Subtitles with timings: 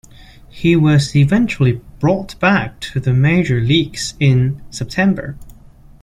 [0.49, 5.37] He was eventually brought back to the major leagues in September.